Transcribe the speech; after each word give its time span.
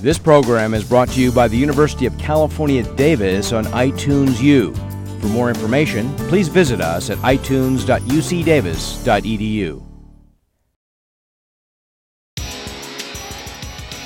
This 0.00 0.18
program 0.18 0.72
is 0.72 0.82
brought 0.82 1.10
to 1.10 1.20
you 1.20 1.30
by 1.30 1.46
the 1.46 1.58
University 1.58 2.06
of 2.06 2.16
California, 2.16 2.82
Davis 2.94 3.52
on 3.52 3.66
iTunes 3.66 4.40
U. 4.40 4.72
For 5.20 5.26
more 5.26 5.50
information, 5.50 6.10
please 6.16 6.48
visit 6.48 6.80
us 6.80 7.10
at 7.10 7.18
itunes.ucdavis.edu. 7.18 9.82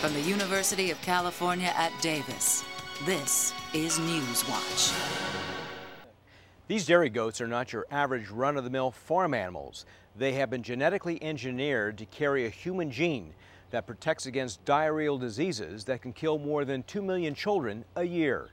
From 0.00 0.12
the 0.12 0.22
University 0.22 0.90
of 0.90 1.00
California 1.02 1.72
at 1.76 1.92
Davis, 2.02 2.64
this 3.04 3.54
is 3.72 4.00
Newswatch. 4.00 4.92
These 6.66 6.84
dairy 6.84 7.10
goats 7.10 7.40
are 7.40 7.46
not 7.46 7.72
your 7.72 7.86
average 7.92 8.28
run 8.28 8.56
of 8.56 8.64
the 8.64 8.70
mill 8.70 8.90
farm 8.90 9.34
animals. 9.34 9.86
They 10.16 10.32
have 10.32 10.50
been 10.50 10.64
genetically 10.64 11.22
engineered 11.22 11.96
to 11.98 12.06
carry 12.06 12.44
a 12.44 12.50
human 12.50 12.90
gene 12.90 13.34
that 13.76 13.86
protects 13.86 14.24
against 14.24 14.64
diarrheal 14.64 15.20
diseases 15.20 15.84
that 15.84 16.00
can 16.00 16.10
kill 16.10 16.38
more 16.38 16.64
than 16.64 16.82
2 16.84 17.02
million 17.02 17.34
children 17.34 17.84
a 17.94 18.04
year. 18.04 18.48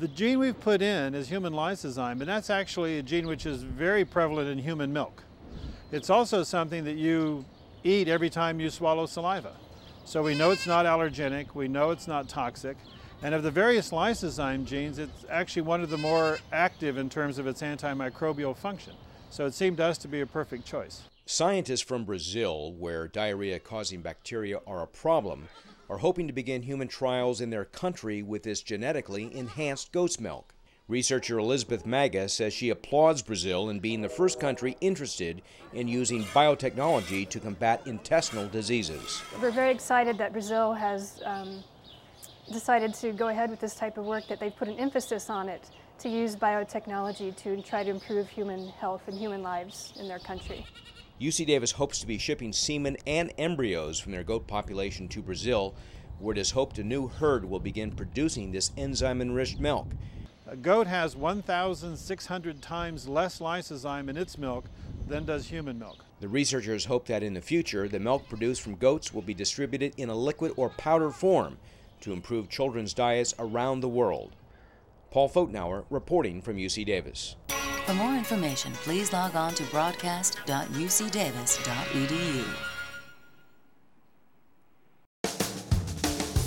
The 0.00 0.08
gene 0.08 0.40
we've 0.40 0.58
put 0.58 0.82
in 0.82 1.14
is 1.14 1.28
human 1.28 1.52
lysozyme, 1.52 2.18
and 2.18 2.22
that's 2.22 2.50
actually 2.50 2.98
a 2.98 3.02
gene 3.04 3.28
which 3.28 3.46
is 3.46 3.62
very 3.62 4.04
prevalent 4.04 4.48
in 4.48 4.58
human 4.58 4.92
milk. 4.92 5.22
It's 5.92 6.10
also 6.10 6.42
something 6.42 6.82
that 6.86 6.96
you 6.96 7.44
eat 7.84 8.08
every 8.08 8.28
time 8.28 8.58
you 8.58 8.68
swallow 8.68 9.06
saliva. 9.06 9.52
So 10.04 10.24
we 10.24 10.34
know 10.34 10.50
it's 10.50 10.66
not 10.66 10.86
allergenic, 10.86 11.54
we 11.54 11.68
know 11.68 11.92
it's 11.92 12.08
not 12.08 12.28
toxic, 12.28 12.76
and 13.22 13.32
of 13.32 13.44
the 13.44 13.52
various 13.52 13.90
lysozyme 13.90 14.64
genes, 14.64 14.98
it's 14.98 15.24
actually 15.30 15.62
one 15.62 15.82
of 15.82 15.90
the 15.90 15.98
more 15.98 16.38
active 16.50 16.98
in 16.98 17.08
terms 17.08 17.38
of 17.38 17.46
its 17.46 17.62
antimicrobial 17.62 18.56
function. 18.56 18.94
So 19.30 19.46
it 19.46 19.54
seemed 19.54 19.76
to 19.76 19.84
us 19.84 19.98
to 19.98 20.08
be 20.08 20.20
a 20.20 20.26
perfect 20.26 20.66
choice. 20.66 21.04
Scientists 21.26 21.80
from 21.80 22.04
Brazil, 22.04 22.74
where 22.74 23.08
diarrhea 23.08 23.58
causing 23.58 24.02
bacteria 24.02 24.60
are 24.66 24.82
a 24.82 24.86
problem, 24.86 25.48
are 25.88 25.96
hoping 25.96 26.26
to 26.26 26.34
begin 26.34 26.60
human 26.60 26.86
trials 26.86 27.40
in 27.40 27.48
their 27.48 27.64
country 27.64 28.22
with 28.22 28.42
this 28.42 28.60
genetically 28.60 29.34
enhanced 29.34 29.90
goat's 29.90 30.20
milk. 30.20 30.54
Researcher 30.86 31.38
Elizabeth 31.38 31.86
Maga 31.86 32.28
says 32.28 32.52
she 32.52 32.68
applauds 32.68 33.22
Brazil 33.22 33.70
in 33.70 33.80
being 33.80 34.02
the 34.02 34.08
first 34.08 34.38
country 34.38 34.76
interested 34.82 35.40
in 35.72 35.88
using 35.88 36.24
biotechnology 36.24 37.26
to 37.30 37.40
combat 37.40 37.80
intestinal 37.86 38.46
diseases. 38.46 39.22
We're 39.40 39.50
very 39.50 39.72
excited 39.72 40.18
that 40.18 40.34
Brazil 40.34 40.74
has 40.74 41.22
um, 41.24 41.64
decided 42.52 42.92
to 42.96 43.12
go 43.12 43.28
ahead 43.28 43.48
with 43.48 43.60
this 43.60 43.76
type 43.76 43.96
of 43.96 44.04
work, 44.04 44.28
that 44.28 44.40
they've 44.40 44.54
put 44.54 44.68
an 44.68 44.78
emphasis 44.78 45.30
on 45.30 45.48
it 45.48 45.70
to 46.00 46.10
use 46.10 46.36
biotechnology 46.36 47.34
to 47.36 47.62
try 47.62 47.82
to 47.82 47.88
improve 47.88 48.28
human 48.28 48.68
health 48.68 49.00
and 49.06 49.16
human 49.16 49.42
lives 49.42 49.94
in 49.98 50.06
their 50.06 50.18
country. 50.18 50.66
UC 51.20 51.46
Davis 51.46 51.72
hopes 51.72 52.00
to 52.00 52.06
be 52.06 52.18
shipping 52.18 52.52
semen 52.52 52.96
and 53.06 53.32
embryos 53.38 54.00
from 54.00 54.10
their 54.10 54.24
goat 54.24 54.48
population 54.48 55.06
to 55.08 55.22
Brazil, 55.22 55.74
where 56.18 56.32
it 56.32 56.38
is 56.38 56.50
hoped 56.50 56.78
a 56.78 56.82
new 56.82 57.06
herd 57.06 57.44
will 57.44 57.60
begin 57.60 57.92
producing 57.92 58.50
this 58.50 58.72
enzyme 58.76 59.20
enriched 59.20 59.60
milk. 59.60 59.86
A 60.46 60.56
goat 60.56 60.88
has 60.88 61.16
1,600 61.16 62.60
times 62.60 63.08
less 63.08 63.38
lysozyme 63.38 64.08
in 64.08 64.16
its 64.16 64.36
milk 64.36 64.64
than 65.06 65.24
does 65.24 65.46
human 65.46 65.78
milk. 65.78 66.04
The 66.20 66.28
researchers 66.28 66.84
hope 66.84 67.06
that 67.06 67.22
in 67.22 67.34
the 67.34 67.40
future, 67.40 67.88
the 67.88 68.00
milk 68.00 68.28
produced 68.28 68.62
from 68.62 68.74
goats 68.74 69.14
will 69.14 69.22
be 69.22 69.34
distributed 69.34 69.94
in 69.96 70.10
a 70.10 70.14
liquid 70.14 70.52
or 70.56 70.68
powder 70.70 71.10
form 71.10 71.58
to 72.00 72.12
improve 72.12 72.48
children's 72.48 72.92
diets 72.92 73.34
around 73.38 73.80
the 73.80 73.88
world. 73.88 74.34
Paul 75.10 75.28
Pfotenhauer 75.28 75.84
reporting 75.90 76.42
from 76.42 76.56
UC 76.56 76.84
Davis. 76.84 77.36
For 77.84 77.94
more 77.94 78.14
information, 78.14 78.72
please 78.72 79.12
log 79.12 79.36
on 79.36 79.52
to 79.54 79.62
broadcast.ucdavis.edu. 79.64 82.44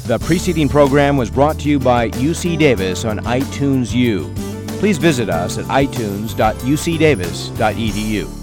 The 0.07 0.17
preceding 0.19 0.69
program 0.69 1.17
was 1.17 1.29
brought 1.29 1.59
to 1.59 1.69
you 1.69 1.79
by 1.79 2.09
UC 2.11 2.57
Davis 2.57 3.03
on 3.05 3.19
iTunes 3.19 3.93
U. 3.93 4.33
Please 4.79 4.97
visit 4.97 5.29
us 5.29 5.57
at 5.57 5.65
itunes.ucdavis.edu. 5.65 8.36